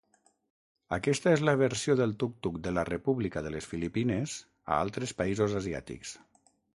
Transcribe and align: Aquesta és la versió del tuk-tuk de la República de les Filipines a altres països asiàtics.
Aquesta 0.95 1.33
és 1.37 1.41
la 1.49 1.53
versió 1.59 1.95
del 1.99 2.15
tuk-tuk 2.23 2.57
de 2.67 2.73
la 2.77 2.85
República 2.89 3.43
de 3.49 3.51
les 3.57 3.67
Filipines 3.73 4.39
a 4.73 4.79
altres 4.87 5.15
països 5.21 5.55
asiàtics. 5.61 6.15